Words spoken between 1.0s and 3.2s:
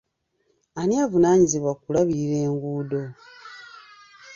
avunaanyizibwa ku kulabirira enguudo?